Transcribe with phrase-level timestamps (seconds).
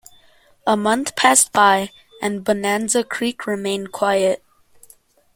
[0.65, 1.91] A month passed by,
[2.23, 4.43] and Bonanza Creek remained quiet.